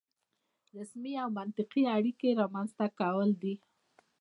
رسمي 0.77 1.13
او 1.23 1.29
منطقي 1.37 1.83
اړیکې 1.97 2.29
رامنځته 2.41 2.85
کول 2.99 3.29
مهم 3.29 3.39
دي. 3.41 3.53